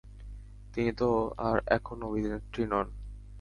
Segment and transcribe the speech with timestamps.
[0.73, 1.07] তিনি তো
[1.39, 2.87] আর এখন অভিনেত্রী নন!